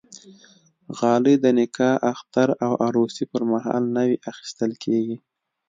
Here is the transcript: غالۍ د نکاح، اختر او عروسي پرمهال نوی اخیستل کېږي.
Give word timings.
غالۍ 0.97 1.35
د 1.43 1.45
نکاح، 1.57 1.95
اختر 2.11 2.47
او 2.65 2.71
عروسي 2.85 3.25
پرمهال 3.31 3.83
نوی 3.97 4.15
اخیستل 4.31 4.71
کېږي. 4.83 5.17